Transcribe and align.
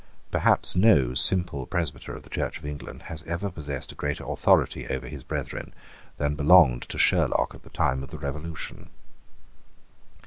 Perhaps 0.31 0.75
no 0.75 1.13
simple 1.13 1.67
presbyter 1.67 2.15
of 2.15 2.23
the 2.23 2.29
Church 2.31 2.57
of 2.57 2.65
England 2.65 3.03
has 3.03 3.21
ever 3.27 3.51
possessed 3.51 3.91
a 3.91 3.95
greater 3.95 4.23
authority 4.25 4.87
over 4.87 5.07
his 5.07 5.23
brethren 5.23 5.75
than 6.17 6.33
belonged 6.33 6.81
to 6.89 6.97
Sherlock 6.97 7.53
at 7.53 7.61
the 7.61 7.69
time 7.69 8.01
of 8.01 8.09
the 8.09 8.17
Revolution. 8.17 8.89